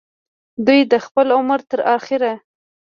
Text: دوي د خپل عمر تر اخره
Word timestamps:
دوي 0.65 0.81
د 0.91 0.93
خپل 1.05 1.27
عمر 1.37 1.59
تر 1.71 1.79
اخره 1.95 2.31